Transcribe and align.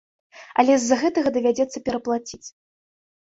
Але 0.61 0.77
з-за 0.83 0.97
гэтага 1.01 1.33
давядзецца 1.37 1.83
пераплаціць. 1.89 2.43